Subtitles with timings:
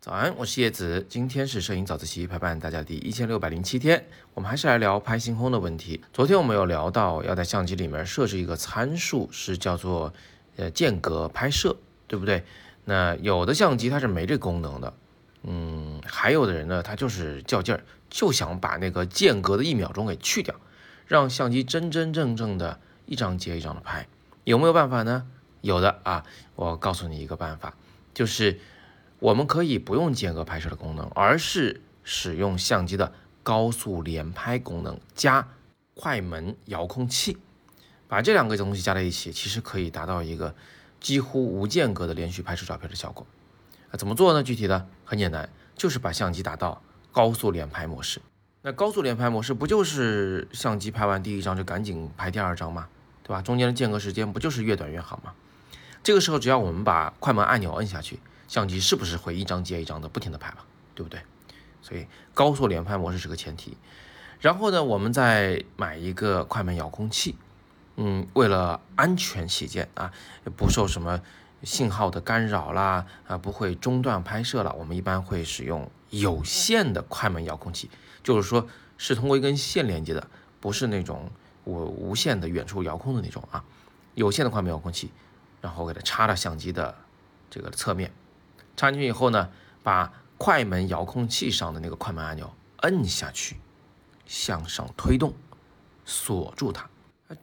[0.00, 6.00] 早安，我是叶子，今天是摄影早自习陪伴大家第一千六百零七天，我们还是来聊拍星空的问题。
[6.12, 10.14] 昨天我们有聊到要在相机里面设置一个参数，是叫做
[10.56, 11.76] 呃间隔拍摄，
[12.06, 12.44] 对不对？
[12.84, 14.94] 那有的相机它是没这功能的，
[15.42, 20.54] 嗯，还有的人呢，他就是较劲儿，就想把那个间隔的一秒钟给去掉，
[21.06, 24.06] 让相机真真正正的一张接一张的拍，
[24.44, 25.26] 有没有办法呢？
[25.60, 27.74] 有的啊，我告诉你一个办法，
[28.14, 28.60] 就是
[29.18, 35.48] 我们可以不用间隔拍摄的功能，而是使用相机的高速连拍功能加
[35.94, 37.38] 快门遥控器，
[38.06, 40.54] 把这两个东西加在一起，其实可以达到一个
[41.00, 43.26] 几乎无间隔的连续拍摄照片的效果。
[43.90, 44.42] 啊，怎么做呢？
[44.42, 46.82] 具体的很简单，就是把相机打到
[47.12, 48.20] 高速连拍模式。
[48.62, 52.88] 那高速连拍模式不就是相机拍完第一张就赶紧拍第二张吗？
[53.22, 53.40] 对吧？
[53.40, 55.32] 中间的间隔时间不就是越短越好吗？
[56.06, 60.58] 这个时候，只要我们把快门按钮摁下去，相机是不是会一张接一张的不停的拍嘛？
[60.94, 61.20] 对不对？
[61.82, 63.76] 所以高速连拍模式是个前提。
[64.38, 67.34] 然后呢，我们再买一个快门遥控器，
[67.96, 70.12] 嗯，为了安全起见啊，
[70.56, 71.20] 不受什么
[71.64, 77.90] 信号的干扰啦，啊，不会中断拍摄了，我们一般会使用有线的快门遥控器，
[78.22, 80.28] 就是说是通过一根线连接的，
[80.60, 81.28] 不是那种
[81.64, 83.64] 我无线的远处遥控的那种啊，
[84.14, 85.10] 有线的快门遥控器。
[85.60, 86.94] 然后给它插到相机的
[87.50, 88.12] 这个侧面，
[88.76, 89.50] 插进去以后呢，
[89.82, 93.56] 把快门遥控器上的那个快门按钮摁下去，
[94.26, 95.34] 向上推动，
[96.04, 96.88] 锁住它。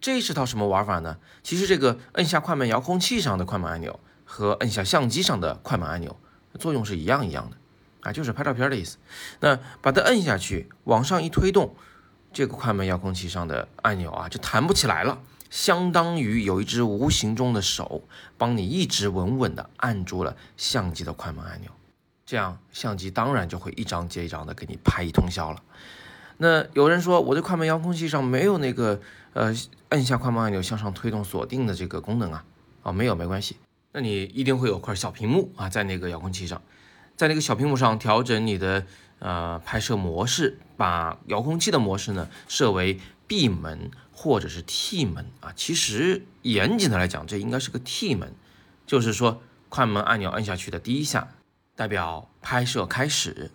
[0.00, 1.18] 这是套什么玩法呢？
[1.42, 6.16] 其实这个摁下快门遥控器上的快门按钮和摁下相机上的快门按钮
[6.58, 7.56] 作用是一样一样的
[8.02, 8.98] 啊，就是拍照片的意思。
[9.40, 11.74] 那把它摁下去，往上一推动，
[12.32, 15.18] 这个快门遥控器上的按钮啊就弹不起来了。
[15.52, 18.04] 相当于有一只无形中的手
[18.38, 21.70] 帮你一直稳稳地按住了相机的快门按钮，
[22.24, 25.62] 这样相机当然就会一张接一张的给你拍一通宵了。
[26.38, 28.98] 那有人说我的快门遥控器上没有那个
[29.34, 29.54] 呃
[29.90, 32.42] 按下快门按钮向上推动锁定的这个功能啊？
[32.84, 33.58] 哦，没有没关系，
[33.92, 36.62] 那你一定会有块小屏幕啊，在那个遥控器上，
[37.14, 38.86] 在那个小屏幕上调整你的
[39.18, 43.90] 呃拍摄模式，把遥控器的模式呢设为闭门。
[44.12, 48.34] 或者是 T 门啊，其实严谨的来讲，这应该是个 T 门，
[48.86, 51.28] 就是说快门按钮按下去的第一下
[51.74, 53.50] 代表拍摄开始，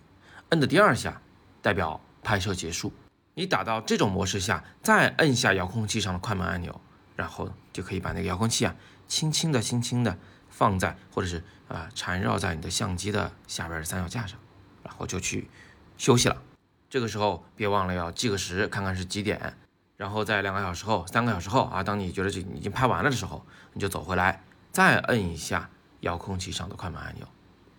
[0.50, 1.22] 摁的第二下
[1.62, 2.92] 代表拍摄结束。
[3.34, 6.80] 你打到这种模式下，再摁下遥控器上的快门按钮，
[7.14, 8.74] 然后就可以把那个遥控器啊
[9.06, 10.18] 轻轻的、轻轻的
[10.50, 14.38] 放在或者是啊缠绕在你的相机的下边的三脚架上，
[14.82, 15.48] 然后就去
[15.96, 16.42] 休息了。
[16.90, 19.56] 这个时候别忘了要计个时，看看是几点。
[19.98, 25.68] 然后在两个小时后、三个小时后啊，当你觉得这已经拍完了的时候，你就走回来，再摁一下
[26.00, 27.26] 遥控器上的快门按钮，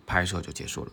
[0.06, 0.92] 拍摄就结束了。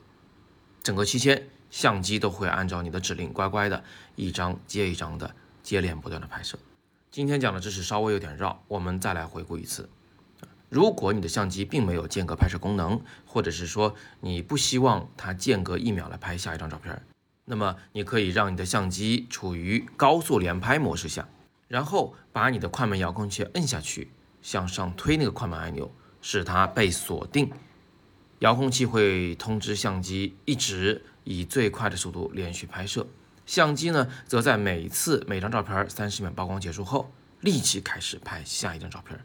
[0.81, 3.83] 整个期间，相机都会按照你的指令乖乖的
[4.15, 6.57] 一张接一张的接连不断的拍摄。
[7.11, 9.89] 今天讲的知识稍微有点绕，我们再来回顾一次。
[10.69, 17.01] 如果你的相机并没有间隔拍摄功能，或者是说你不希望它间隔一秒来拍下一张照片。
[17.49, 21.25] 那么你可以让你的相机处于高速连拍模式下，
[21.69, 25.89] 然后把你的快门遥控器摁下去，向上推那个快门按钮，
[26.21, 27.49] 使它被锁定。
[28.39, 33.07] 遥控器会通知相机一直以最快的速度连续拍摄，
[33.45, 37.09] 相机呢则在每次每张照片三十秒曝光结束后，
[37.39, 39.17] 立即开始拍下一张照片，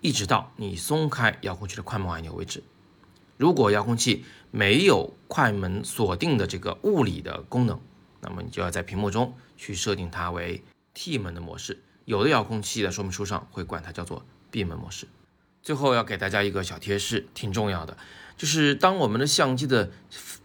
[0.00, 2.64] 一直到你松开遥控器的快门按钮为止。
[3.44, 7.78] 如果遥控器没有快门锁定的这个物理的功能，
[8.22, 11.82] 那么你就要在屏幕中去设定它为 T 门的模式。
[12.06, 15.06] 有的遥控器的说明书上会管它叫做闭门模式。
[15.62, 17.98] 最后要给大家一个小贴士，挺重要的，
[18.34, 19.90] 就是当我们的相机的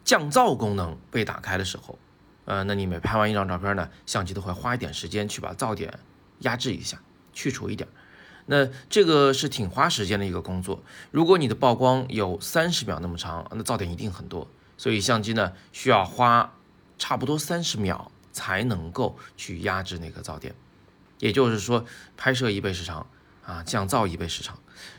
[0.03, 1.97] 降噪功能被打开的时候，
[2.43, 5.97] 呃，那你每拍完一张照片呢，相机都会花一点时间去把噪点
[6.39, 7.87] 压制一下，去除一点。
[8.51, 10.81] 那这个是挺花时间的一个工作。
[11.11, 14.49] 如果你的曝光有三十秒那么长，那噪点一定很多。
[14.75, 16.51] 所以相机呢需要花
[16.97, 20.55] 差不多三十秒才能够去压制那个噪点。
[21.19, 21.85] 也就是说，
[22.17, 23.05] 拍摄一倍时长
[23.45, 24.57] 啊，降噪一倍时长，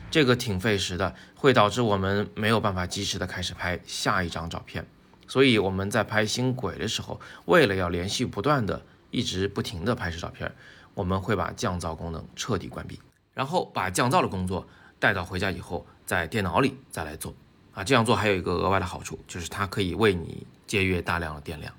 [0.09, 4.87] 这个挺费时的，会导致我们没有办法及时的开始拍下一张照片。
[5.27, 10.53] 所以我们在拍星轨的时候，为了要连续不断的、一直不停的拍摄照片，
[10.93, 12.99] 我们会把降噪功能彻底关闭。
[13.33, 14.67] 然后把降噪的工作
[14.99, 17.33] 带到回家以后，在电脑里再来做
[17.73, 17.83] 啊。
[17.83, 21.73] 这样做还有一个额外的好处，就是它可以为你节约大量的电量。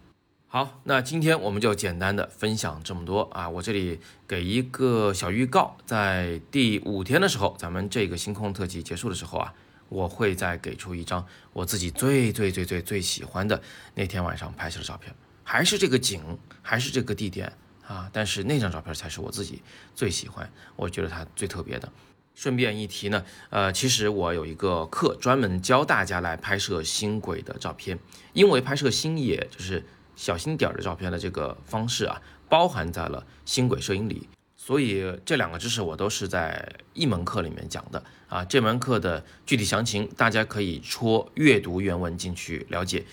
[0.48, 3.48] 好，那今天我们就简单的分享这么多啊！
[3.48, 9.54] 我这里给一个小预告，在第五天的时候，咱们这个星空特辑结束的时候啊，
[9.88, 13.62] 我会再给出一张我自己最最最最最喜欢的
[13.94, 16.20] 那天晚上拍摄的照片，还是这个景，
[16.60, 17.50] 还是这个地点
[17.86, 19.62] 啊，但是那张照片才是我自己
[19.94, 21.90] 最喜欢，我觉得它最特别的。
[22.34, 27.98] 顺便一提呢，呃，其实我有一个课专门教大家来拍摄星轨的照片，
[28.32, 29.84] 因为拍摄星野就是。
[30.14, 38.44] 小心点儿的照片的这个方式啊，包含在了星轨摄影里，所以这两个知识我都是在一门课里面讲的啊。
[38.44, 43.04] 这门课的具体详情，大家可以戳阅读原文进去了解。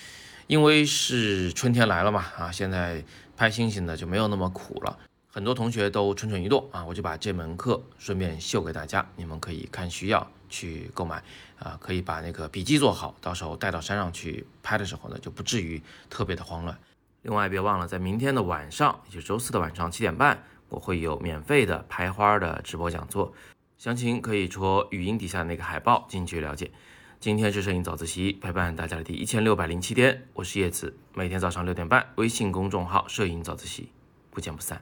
[0.48, 3.04] 因为是春天来了嘛，啊，现在
[3.40, 5.00] 拍星星呢就没有那么苦了，
[5.32, 11.24] 很多同学都蠢蠢欲动啊，我就把这门课顺便秀给大家，你们可以看需要去购买
[11.58, 16.78] 啊，可以把那个笔记做好，到时候带到山上去拍的时候呢，就不至于特别的慌乱。
[17.22, 23.32] 另外，别忘了在明天的晚上，也就是周四的晚上七点半，我会有免费的拍花的直播讲座，
[23.78, 26.70] 详情可以戳语音底下那个海报进去了解。
[27.20, 33.90] 今天是摄影早自习陪伴大家的第一千六百零七天，我是叶子，每天早上六点半，微信公众号“摄影早自习”，
[34.32, 34.82] 不见不散。